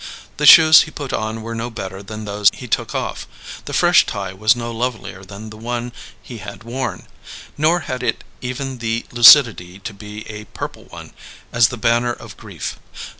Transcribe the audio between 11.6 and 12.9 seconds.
the banner of grief.